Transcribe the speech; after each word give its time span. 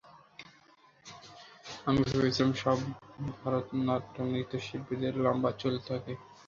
আমি 1.85 2.01
ভেবেছিলাম 2.07 2.51
সব 2.61 2.77
ভারতনাট্যম 3.35 4.25
নৃত্যশিল্পীদের 4.33 5.13
লম্বা 5.23 5.51
চুল 5.59 5.75
থাকে। 5.87 6.13